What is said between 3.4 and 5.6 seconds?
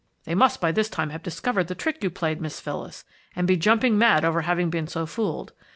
be jumping mad over having been so fooled.